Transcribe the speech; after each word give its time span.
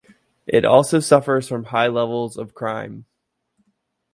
It 0.47 0.65
also 0.65 0.99
suffers 0.99 1.47
from 1.47 1.65
high 1.65 1.85
levels 1.87 2.35
of 2.35 2.55
crime. 2.55 3.05